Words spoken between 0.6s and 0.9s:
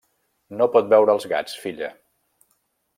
No pot